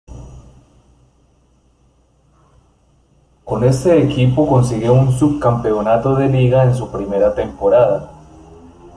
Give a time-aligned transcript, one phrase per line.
[3.43, 8.09] Con este equipo consigue un subcampeonato de Liga en su primera temporada.